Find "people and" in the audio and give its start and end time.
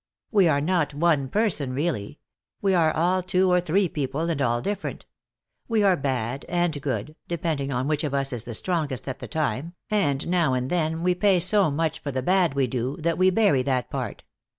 3.87-4.41